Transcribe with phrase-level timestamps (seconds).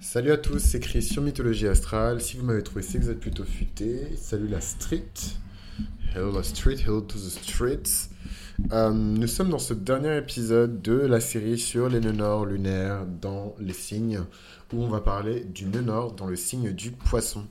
[0.00, 2.20] Salut à tous, c'est Chris sur Mythologie Astrale.
[2.20, 4.16] Si vous m'avez trouvé, c'est que vous êtes plutôt futé.
[4.16, 5.10] Salut la street.
[6.14, 8.08] Hello la street, hello to the streets.
[8.72, 13.06] Euh, nous sommes dans ce dernier épisode de la série sur les nœuds nord lunaires
[13.06, 14.20] dans les signes,
[14.72, 17.46] où on va parler du nœud nord dans le signe du poisson.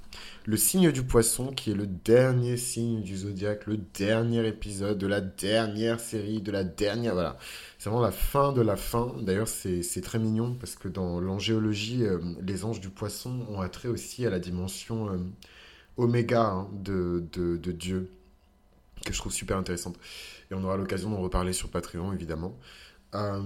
[0.46, 5.08] Le signe du poisson qui est le dernier signe du zodiaque, le dernier épisode de
[5.08, 7.14] la dernière série, de la dernière...
[7.14, 7.38] Voilà.
[7.80, 9.16] C'est vraiment la fin de la fin.
[9.22, 13.90] D'ailleurs, c'est très mignon parce que dans l'angéologie, euh, les anges du poisson ont attrait
[13.90, 15.18] aussi à la dimension euh,
[15.98, 18.12] oméga hein, de, de, de, Dieu,
[19.06, 19.98] que je trouve super intéressante.
[20.52, 22.58] Et on aura l'occasion d'en reparler sur Patreon, évidemment.
[23.16, 23.42] Euh,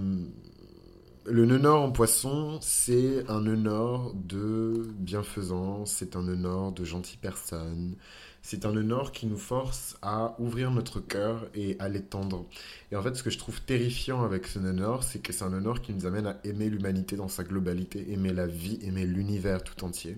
[1.25, 6.71] le nœud nord en poisson, c'est un nœud nord de bienfaisance, c'est un nœud nord
[6.71, 7.95] de gentilles personnes,
[8.41, 12.48] c'est un nœud nord qui nous force à ouvrir notre cœur et à l'étendre.
[12.91, 15.43] Et en fait, ce que je trouve terrifiant avec ce nœud nord, c'est que c'est
[15.43, 18.79] un nœud nord qui nous amène à aimer l'humanité dans sa globalité, aimer la vie,
[18.81, 20.17] aimer l'univers tout entier.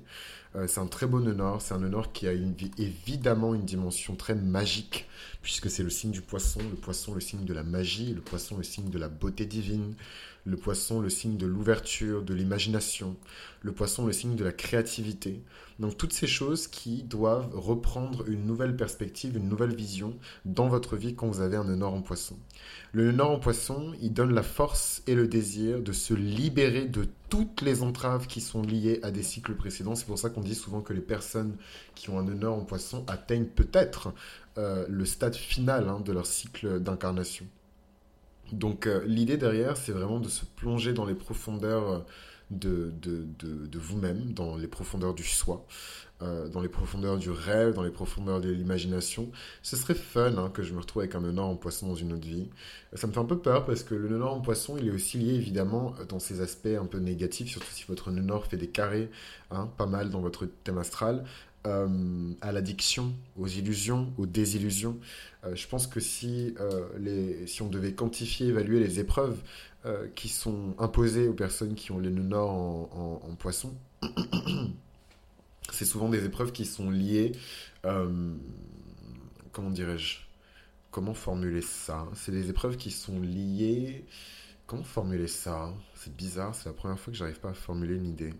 [0.56, 3.54] Euh, c'est un très beau nœud nord, c'est un nœud nord qui a une, évidemment
[3.54, 5.08] une dimension très magique,
[5.42, 8.56] puisque c'est le signe du poisson, le poisson le signe de la magie, le poisson
[8.56, 9.96] le signe de la beauté divine,
[10.46, 13.16] le poisson le signe de l'ouverture, de l'imagination,
[13.62, 15.42] le poisson le signe de la créativité.
[15.80, 20.96] Donc toutes ces choses qui doivent reprendre une nouvelle perspective, une nouvelle vision dans votre
[20.96, 22.38] vie quand vous avez un nord en poisson.
[22.92, 27.08] Le nord en poisson, il donne la force et le désir de se libérer de
[27.30, 29.96] toutes les entraves qui sont liées à des cycles précédents.
[29.96, 31.56] C'est pour ça qu'on dit souvent que les personnes
[31.96, 34.14] qui ont un nord en poisson atteignent peut-être
[34.58, 37.46] euh, le stade final hein, de leur cycle d'incarnation.
[38.52, 42.00] Donc euh, l'idée derrière, c'est vraiment de se plonger dans les profondeurs euh,
[42.52, 45.66] de, vous-même, dans les profondeurs du soi,
[46.22, 49.32] euh, dans les profondeurs du rêve, dans les profondeurs de l'imagination.
[49.62, 52.28] Ce serait fun hein, que je me retrouve avec un en poisson dans une autre
[52.28, 52.50] vie.
[52.94, 55.34] Ça me fait un peu peur parce que le en poisson, il est aussi lié
[55.34, 59.10] évidemment dans ses aspects un peu négatifs, surtout si votre nœud nord fait des carrés,
[59.52, 61.24] hein, pas mal dans votre thème astral,
[61.66, 65.00] euh, à l'addiction, aux illusions, aux désillusions.
[65.46, 69.40] Euh, je pense que si, euh, les, si on devait quantifier, évaluer les épreuves
[70.16, 73.76] qui sont imposées aux personnes qui ont les nœuds nord en, en, poisson,
[75.74, 77.34] c'est souvent des épreuves qui sont liées,
[77.82, 80.20] comment dirais-je,
[80.90, 82.08] comment formuler ça?
[82.16, 84.06] C'est des épreuves qui sont liées,
[84.68, 85.74] comment formuler ça?
[85.96, 88.34] C'est bizarre, c'est la première fois que j'arrive pas à formuler une idée.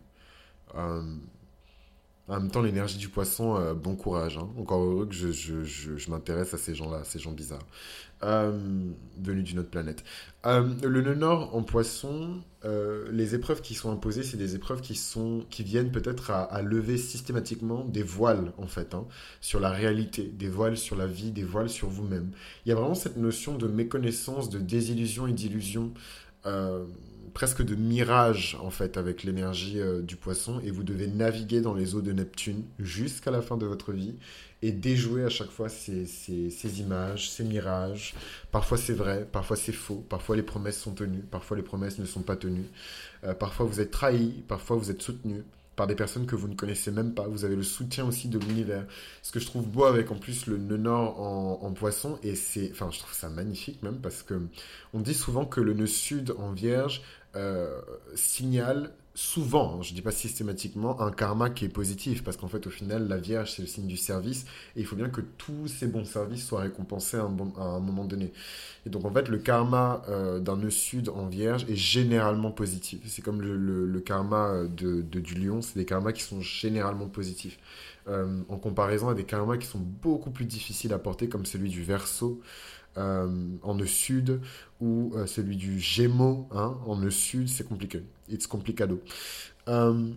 [2.30, 4.38] En même temps, l'énergie du poisson, euh, bon courage.
[4.38, 4.48] Hein.
[4.58, 7.68] Encore heureux que je, m'intéresse à ces gens-là, ces gens bizarres,
[8.24, 8.58] euh,
[9.22, 10.06] venus d'une autre planète.
[10.46, 12.42] Euh, le nœud nord en poisson,
[13.12, 16.98] les épreuves qui sont imposées, c'est des épreuves qui, sont, qui viennent peut-être à, lever
[16.98, 19.06] systématiquement des voiles, en fait, hein,
[19.42, 22.32] sur la réalité, des voiles sur la vie, des voiles sur vous-même.
[22.66, 25.94] Il y a vraiment cette notion de méconnaissance, de désillusion et d'illusion
[27.34, 31.74] presque de mirage en fait avec l'énergie euh, du poisson et vous devez naviguer dans
[31.74, 34.16] les eaux de Neptune jusqu'à la fin de votre vie
[34.62, 38.14] et déjouer à chaque fois ces, ces, images, ces mirages.
[38.52, 42.06] Parfois c'est vrai, parfois c'est faux, parfois les promesses sont tenues, parfois les promesses ne
[42.06, 42.70] sont pas tenues,
[43.24, 45.44] euh, parfois vous êtes trahi, parfois vous êtes soutenu
[45.76, 47.28] par des personnes que vous ne connaissez même pas.
[47.28, 48.86] Vous avez le soutien aussi de l'univers.
[49.22, 52.70] Ce que je trouve beau avec en plus le nœud nord en, poisson, et c'est,
[52.72, 54.40] enfin, je trouve ça magnifique même parce que
[54.94, 57.02] on dit souvent que le nœud sud en vierge
[57.36, 57.80] euh,
[58.16, 62.48] signale souvent, hein, je ne dis pas systématiquement, un karma qui est positif, parce qu'en
[62.48, 64.46] fait, au final, la Vierge, c'est le signe du service,
[64.76, 68.34] et il faut bien que tous ces bons services soient récompensés à un, moment donné.
[68.88, 73.02] Et donc, en fait, le karma euh, d'un nœud sud en Vierge est généralement positif.
[73.06, 77.60] C'est comme le, karma de, de, du lion, c'est des karmas qui sont généralement positifs.
[78.10, 81.70] Euh, en comparaison à des karmas qui sont beaucoup plus difficiles à porter, comme celui
[81.70, 84.40] du verso, euh, en nœud sud
[84.80, 88.04] ou euh, celui du Gémeaux hein, en nœud sud, c'est compliqué.
[88.30, 89.02] It's complicado.
[89.68, 90.10] Euh,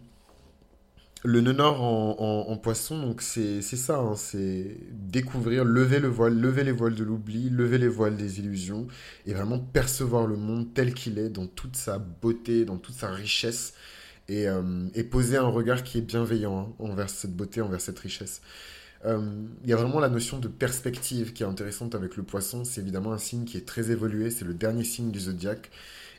[1.25, 6.63] le nœud nord en, poisson, donc c'est ça, hein, c'est découvrir, lever le voile, lever
[6.63, 8.87] les voiles de l'oubli, lever les voiles des illusions
[9.27, 13.11] et vraiment percevoir le monde tel qu'il est, dans toute sa beauté, dans toute sa
[13.11, 13.75] richesse
[14.29, 14.47] et,
[15.11, 18.41] poser un regard qui est bienveillant hein, envers cette beauté, envers cette richesse.
[19.05, 22.65] Euh, il y a vraiment la notion de perspective qui est intéressante avec le poisson.
[22.65, 25.71] C'est évidemment un signe qui est très évolué, c'est le dernier signe du zodiaque.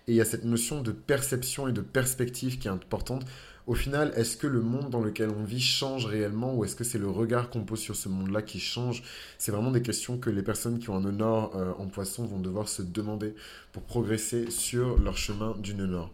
[0.08, 3.26] Et il y a cette notion de perception et de perspective qui est importante.
[3.66, 6.86] Au final, est-ce que le monde dans lequel on vit change réellement ou est-ce que
[6.86, 9.04] c'est le regard qu'on pose sur ce monde-là qui change?
[9.38, 12.40] C'est vraiment des questions que les personnes qui ont un honneur euh, en poisson vont
[12.40, 13.36] devoir se demander
[13.74, 16.14] pour progresser sur leur chemin du nord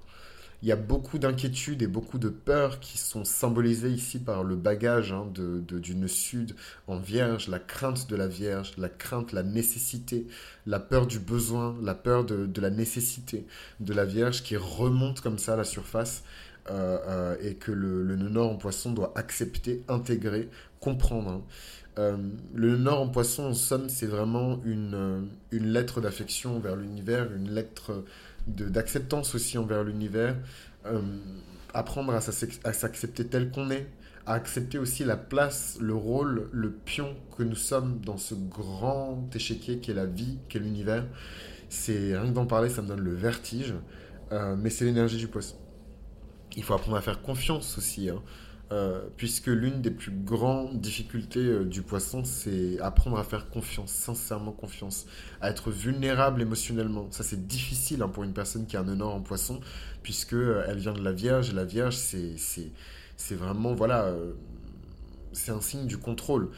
[0.63, 4.55] il y a beaucoup d'inquiétudes et beaucoup de peurs qui sont symbolisées ici par le
[4.55, 6.55] bagage hein, de, d'une sud
[6.87, 10.25] en vierge, la crainte de la vierge, la crainte, la nécessité,
[10.65, 13.45] la peur du besoin, la peur de, la nécessité
[13.81, 16.23] de la vierge qui remonte comme ça à la surface.
[16.69, 20.49] et que le, le nord en poisson doit accepter, intégrer,
[20.79, 21.29] comprendre.
[21.29, 21.41] Hein.
[21.99, 22.17] Euh,
[22.55, 25.21] le Nord en poisson, en somme, c'est vraiment une, euh,
[25.51, 28.03] une lettre d'affection envers l'univers, une lettre
[28.47, 30.35] d'acceptance aussi envers l'univers.
[30.85, 31.01] Euh,
[31.73, 33.87] apprendre à s'accepter tel qu'on est,
[34.27, 39.27] à accepter aussi la place, le rôle, le pion que nous sommes dans ce grand
[39.33, 41.05] échiquier qu'est la vie, qu'est l'univers.
[41.69, 43.73] C'est rien que d'en parler, ça me donne le vertige,
[44.31, 45.55] mais c'est l'énergie du poisson.
[46.55, 48.09] Il faut apprendre à faire confiance aussi.
[48.09, 48.21] Hein.
[48.71, 53.91] Euh, puisque l'une des plus grandes difficultés euh, du poisson, c'est apprendre à faire confiance,
[53.91, 55.05] sincèrement confiance,
[55.41, 57.07] à être vulnérable émotionnellement.
[57.11, 59.59] Ça, c'est difficile hein, pour une personne qui a un honneur en poisson,
[60.01, 64.11] puisque euh, elle vient de la Vierge, et la Vierge, c'est vraiment, voilà,
[65.33, 66.49] c'est un signe du contrôle.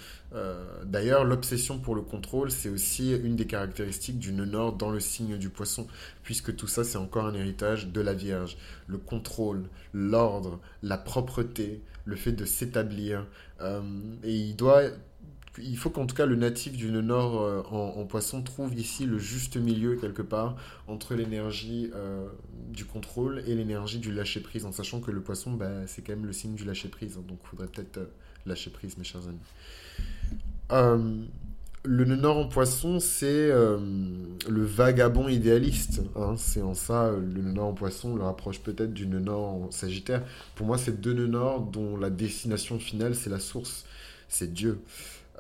[0.84, 5.00] D'ailleurs, l'obsession pour le contrôle, c'est aussi une des caractéristiques du nœud nord dans le
[5.00, 5.88] signe du poisson,
[6.24, 8.58] puisque tout ça, c'est encore un héritage de la Vierge.
[8.88, 13.26] Le contrôle, l'ordre, la propreté, le fait de s'établir.
[13.62, 13.82] Euh,
[14.24, 14.84] et il doit
[15.58, 19.18] il faut qu'en tout cas le natif du nord euh, en, poisson trouve ici le
[19.18, 20.58] juste milieu quelque part
[20.88, 22.28] entre l'énergie euh,
[22.70, 26.14] du contrôle et l'énergie du lâcher prise, en sachant que le poisson, bah, c'est quand
[26.14, 27.18] même le signe du lâcher prise.
[27.18, 27.24] Hein.
[27.28, 28.00] donc il faudrait peut-être
[28.46, 29.40] lâcher prise, mes chers amis.
[31.88, 33.78] Le nœud nord en poisson, c'est euh,
[34.50, 36.02] le vagabond idéaliste.
[36.16, 36.34] Hein.
[36.36, 39.72] C'est en ça, le nœud nord en poisson le rapproche peut-être du nœud nord en
[39.72, 40.24] sagittaire.
[40.56, 43.86] Pour moi, c'est deux nœuds nord dont la destination finale, c'est la source,
[44.30, 44.80] c'est Dieu.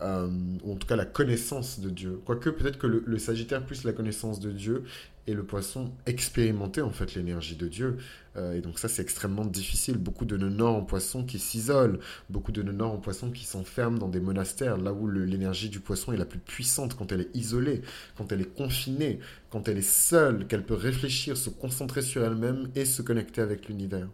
[0.01, 0.28] Euh,
[0.68, 2.22] en tout cas la connaissance de Dieu.
[2.25, 4.84] Quoique peut-être que le, Sagittaire plus la connaissance de Dieu
[5.27, 7.98] et le Poisson expérimenter en fait l'énergie de Dieu.
[8.38, 9.98] Euh, et donc ça c'est extrêmement difficile.
[9.98, 12.00] Beaucoup de nord en Poisson qui s'isolent,
[12.30, 16.13] beaucoup de nord en Poisson qui s'enferment dans des monastères, là où l'énergie du Poisson
[16.13, 17.81] est la plus puissante quand elle est isolée,
[18.18, 19.19] quand elle est confinée,
[19.50, 23.68] quand elle est seule, qu'elle peut réfléchir, se concentrer sur elle-même et se connecter avec
[23.68, 24.07] l'univers.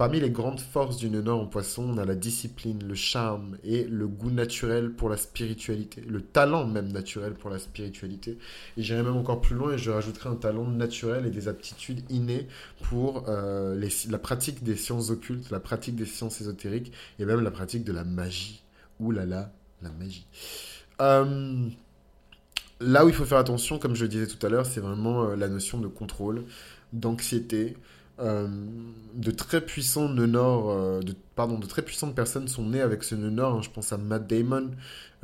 [0.00, 3.84] Parmi les grandes forces du nord en poisson, on a la discipline, le charme et
[3.84, 8.38] le goût naturel pour la spiritualité, le talent même naturel pour la spiritualité.
[8.78, 12.02] Et j'irai même encore plus loin et je rajouterai un talent naturel et des aptitudes
[12.10, 12.48] innées
[12.82, 17.50] pour euh, la pratique des sciences occultes, la pratique des sciences ésotériques et même la
[17.50, 18.62] pratique de la magie.
[18.98, 19.52] Ouh là là,
[19.82, 20.26] la magie.
[21.00, 21.68] Euh,
[22.80, 25.24] là où il faut faire attention, comme je le disais tout à l'heure, c'est vraiment
[25.24, 26.44] euh, la notion de contrôle,
[26.92, 27.76] d'anxiété,
[28.20, 28.48] euh,
[29.14, 31.00] de très nœuds euh,
[31.34, 33.54] pardon, de très puissantes personnes sont nées avec ce nœud nord.
[33.54, 33.62] Hein.
[33.62, 34.70] Je pense à Matt Damon,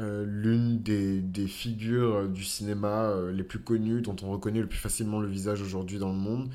[0.01, 4.79] euh, l'une des, des, figures du cinéma les plus connues, dont on reconnaît le plus
[4.79, 6.49] facilement le visage aujourd'hui dans le monde.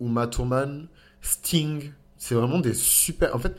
[0.00, 0.86] Uma Thurman,
[1.22, 3.34] Sting, c'est vraiment des super.
[3.34, 3.56] En fait,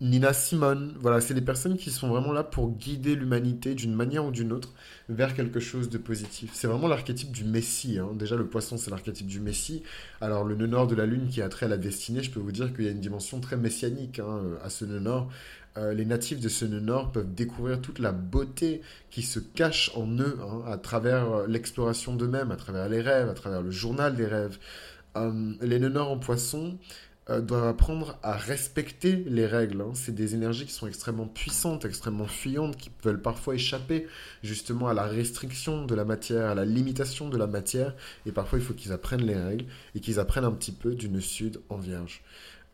[0.00, 4.24] Nina Simone, voilà, c'est des personnes qui sont vraiment là pour guider l'humanité d'une manière
[4.24, 4.72] ou d'une autre
[5.08, 6.50] vers quelque chose de positif.
[6.54, 7.98] C'est vraiment l'archétype du Messie.
[7.98, 8.10] Hein.
[8.14, 9.82] Déjà, le poisson, c'est l'archétype du Messie.
[10.20, 12.38] Alors, le nœud nord de la Lune qui a trait à la destinée, je peux
[12.38, 15.30] vous dire qu'il y a une dimension très messianique hein, à ce nœud nord.
[15.76, 19.90] Euh, les natifs de ce nœud nord peuvent découvrir toute la beauté qui se cache
[19.96, 23.70] en eux hein, à travers euh, l'exploration d'eux-mêmes, à travers les rêves, à travers le
[23.72, 24.58] journal des rêves.
[25.16, 26.78] Euh, les nœuds nord en poisson,
[27.30, 29.82] euh, doivent apprendre à respecter les règles.
[29.82, 29.90] Hein.
[29.92, 34.06] C'est des énergies qui sont extrêmement puissantes, extrêmement fuyantes, qui veulent parfois échapper
[34.42, 37.94] justement à la restriction de la matière, à la limitation de la matière.
[38.24, 41.20] Et parfois, il faut qu'ils apprennent les règles et qu'ils apprennent un petit peu d'une
[41.20, 42.22] sud en vierge.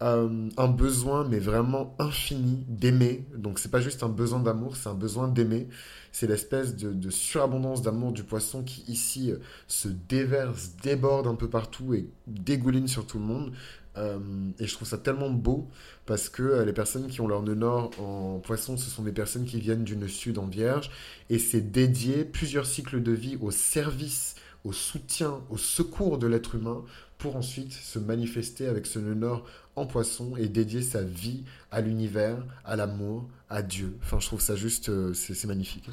[0.03, 3.25] Euh, un besoin, mais vraiment infini, d'aimer.
[3.37, 5.69] Donc, c'est pas juste un besoin d'amour, c'est un besoin d'aimer.
[6.13, 9.33] C'est l'espèce de, de, surabondance d'amour du poisson qui, ici,
[9.67, 13.53] se déverse, déborde un peu partout et dégouline sur tout le monde.
[13.97, 14.19] Euh,
[14.59, 15.69] et je trouve ça tellement beau
[16.05, 19.13] parce que euh, les personnes qui ont leur nœud nord en poisson, ce sont des
[19.13, 20.91] personnes qui viennent du nœud sud en vierge.
[21.31, 24.35] Et c'est dédié plusieurs cycles de vie au service,
[24.65, 26.83] au soutien, au secours de l'être humain
[27.19, 29.47] pour ensuite se manifester avec ce nœud nord
[29.77, 33.97] en poisson et dédier sa vie à l'univers, à l'amour, à Dieu.
[34.03, 35.89] Enfin, je trouve ça juste, euh, c'est magnifique.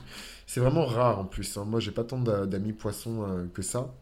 [0.48, 1.58] C'est vraiment rare en plus.
[1.58, 1.65] Hein.
[1.65, 3.93] Moi, j'ai pas tant d'amis poissons que ça.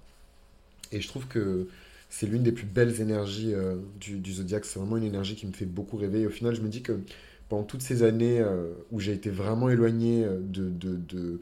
[0.92, 1.68] Et je trouve que
[2.10, 4.66] c'est l'une des plus belles énergies euh, du, du, zodiaque.
[4.66, 6.22] C'est vraiment une énergie qui me fait beaucoup rêver.
[6.22, 7.00] Et au final, je me dis que
[7.48, 11.40] pendant toutes ces années euh, où j'ai été vraiment éloigné euh, de, de, de,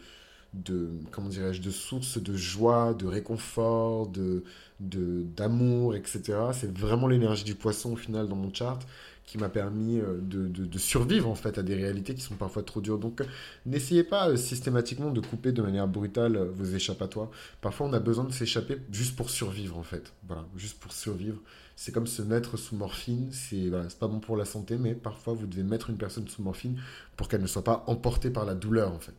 [0.54, 4.44] de comment dirais-je, de sources de joie, de réconfort, de
[4.80, 6.22] d'amour, etc.
[6.54, 8.80] C'est vraiment l'énergie du poisson au final dans mon chart
[9.27, 12.81] qui m'a permis euh, de, survivre en fait à des réalités qui sont parfois trop
[12.81, 12.98] dures.
[12.98, 13.22] Donc
[13.65, 17.29] n'essayez pas euh, systématiquement de couper de manière brutale euh, vos échappatoires.
[17.62, 20.13] Parfois on a besoin de s'échapper juste pour survivre en fait.
[20.27, 21.38] Voilà, juste pour survivre.
[21.75, 25.34] C'est comme se mettre sous morphine, c'est voilà, pas bon pour la santé, mais parfois
[25.34, 26.81] vous devez mettre une personne sous morphine
[27.17, 29.13] pour qu'elle ne soit pas emportée par la douleur en fait.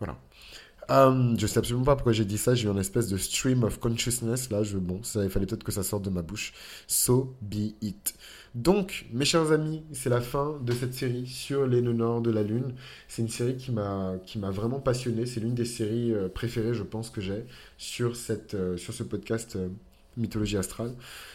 [0.00, 0.18] Voilà.
[0.90, 2.54] Euh, je sais absolument pas pourquoi j'ai dit ça.
[2.54, 4.50] J'ai eu une espèce de stream of consciousness.
[4.50, 6.52] Là, je, bon, ça, il fallait peut-être que ça sorte de ma bouche.
[6.88, 8.14] So be it.
[8.54, 12.30] Donc, mes chers amis, c'est la fin de cette série sur les nœuds nord de
[12.30, 12.74] la Lune.
[13.06, 15.24] C'est une série qui m'a vraiment passionné.
[15.26, 17.44] C'est l'une des séries euh, préférées, je pense, que j'ai
[17.78, 18.14] sur
[18.54, 19.56] euh, sur ce podcast
[20.20, 20.94] mythologie astrale.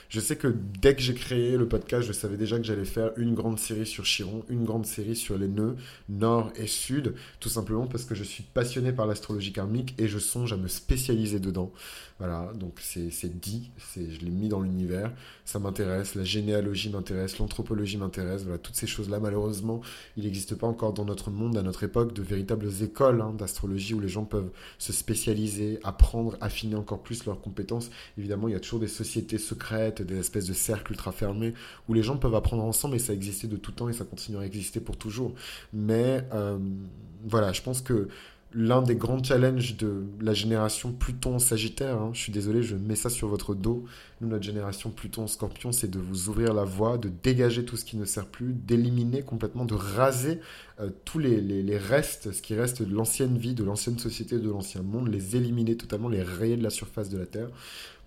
[0.10, 0.48] Je sais que
[0.82, 3.88] dès que j'ai créé le podcast, je savais déjà que j'allais faire une grande série
[3.88, 5.76] sur Chiron, une grande série sur les nœuds
[6.10, 10.20] nord et sud, tout simplement parce que je suis passionné par l'astrologie karmique et je
[10.20, 11.72] songe à me spécialiser dedans.
[12.20, 15.12] Voilà, donc c'est dit, je l'ai mis dans l'univers,
[15.44, 19.82] ça m'intéresse, la généalogie m'intéresse, l'anthropologie m'intéresse, voilà, toutes ces choses-là, malheureusement,
[20.16, 23.96] il n'existe pas encore dans notre monde, à notre époque, de véritables écoles hein, d'astrologie
[23.96, 27.90] où les gens peuvent se spécialiser, apprendre, affiner encore plus leurs compétences.
[28.18, 31.54] Évidemment, il y a toujours des sociétés secrètes, des espèces de cercles ultra fermés
[31.88, 34.44] où les gens peuvent apprendre ensemble et ça existait de tout temps et ça continuera
[34.44, 35.34] à exister pour toujours.
[35.74, 36.58] Mais euh,
[37.28, 38.08] voilà, je pense que
[38.56, 43.10] l'un des grands challenges de la génération Pluton-Sagittaire, hein, je suis désolé, je mets ça
[43.10, 43.84] sur votre dos,
[44.22, 47.98] nous, notre génération Pluton-Scorpion, c'est de vous ouvrir la voie, de dégager tout ce qui
[47.98, 50.40] ne sert plus, d'éliminer complètement, de raser
[50.80, 54.50] euh, tous les, les, restes, ce qui reste de l'ancienne vie, de l'ancienne société, de
[54.50, 57.50] l'ancien monde, les éliminer totalement, les rayer de la surface de la Terre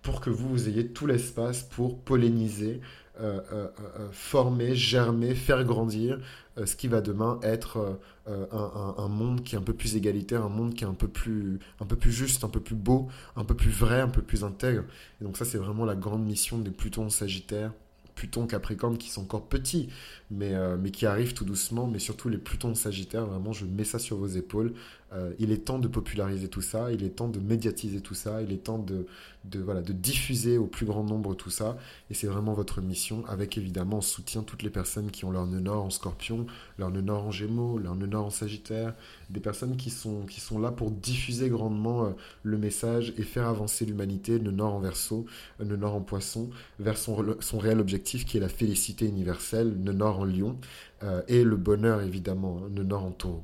[0.02, 2.80] pour que vous, vous ayez tout l'espace pour polliniser,
[3.20, 6.20] euh, euh, euh, former, germer, faire grandir
[6.64, 10.74] ce qui va demain être un, monde qui est un peu plus égalitaire, un monde
[10.74, 11.60] qui est un peu plus,
[12.06, 14.82] juste, un peu plus beau, un peu plus vrai, un peu plus intègre.
[15.20, 17.72] Et donc ça, c'est vraiment la grande mission des Plutons Sagittaires
[18.16, 19.88] Pluton, Capricorne qui sont encore petits,
[20.32, 24.00] mais, mais qui arrivent tout doucement, mais surtout les Plutons Sagittaires, vraiment, je mets ça
[24.00, 24.74] sur vos épaules.
[25.14, 28.42] Euh, il est temps de populariser tout ça, il est temps de médiatiser tout ça,
[28.42, 29.06] il est temps de,
[29.46, 31.78] de, voilà, de diffuser au plus grand nombre tout ça,
[32.10, 35.46] et c'est vraiment votre mission, avec évidemment en soutien toutes les personnes qui ont leur
[35.46, 36.46] nœud nord en scorpion,
[36.78, 38.94] leur nœud nord en gémeaux, leur nœud nord en sagittaire,
[39.30, 42.10] des personnes qui sont, qui sont là pour diffuser grandement euh,
[42.42, 45.24] le message et faire avancer l'humanité, nœud nord en verso,
[45.58, 46.50] nœud nord en poisson,
[46.80, 50.58] vers son, son réel objectif qui est la félicité universelle, le nord en lion,
[51.02, 53.42] euh, et le bonheur évidemment, hein, nord en taureau.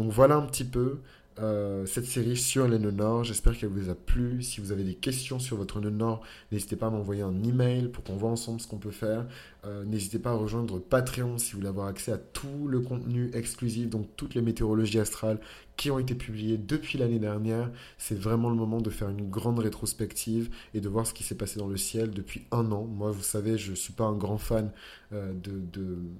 [0.00, 1.00] Donc voilà un petit peu
[1.40, 3.22] euh, cette série sur les nœuds nord.
[3.22, 4.42] J'espère qu'elle vous a plu.
[4.42, 7.88] Si vous avez des questions sur votre nœud nord, n'hésitez pas à m'envoyer un email
[7.88, 9.26] pour qu'on voit ensemble ce qu'on peut faire.
[9.66, 13.30] Euh, n'hésitez pas à rejoindre Patreon si vous voulez avoir accès à tout le contenu
[13.34, 15.38] exclusif, donc toutes les météorologies astrales
[15.80, 17.70] qui ont été publiées depuis l'année dernière.
[17.96, 21.36] C'est vraiment le moment de faire une grande rétrospective et de voir ce qui s'est
[21.36, 22.84] passé dans le ciel depuis un an.
[22.84, 24.72] Moi, vous savez, je ne suis pas un grand fan
[25.14, 25.58] euh, de,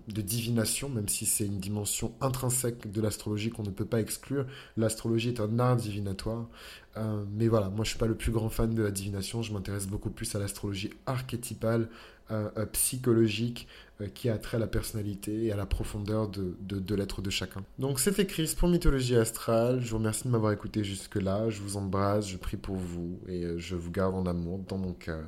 [0.08, 4.46] de, divination, même si c'est une dimension intrinsèque de l'astrologie qu'on ne peut pas exclure.
[4.78, 6.48] L'astrologie est un art divinatoire.
[6.96, 9.52] Euh, mais voilà, moi je suis pas le plus grand fan de la divination, je
[9.52, 11.88] m'intéresse beaucoup plus à l'astrologie archétypale,
[12.30, 13.68] euh, psychologique
[14.08, 17.64] qui a trait à la personnalité et à la profondeur de, de, l'être de chacun.
[17.78, 19.80] Donc c'était Chris pour Mythologie Astrale.
[19.80, 21.50] Je vous remercie de m'avoir écouté jusque-là.
[21.50, 24.92] Je vous embrasse, je prie pour vous et je vous garde en amour dans mon
[24.92, 25.24] cœur.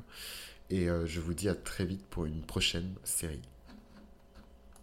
[0.70, 3.42] Et je vous dis à très vite pour une prochaine série.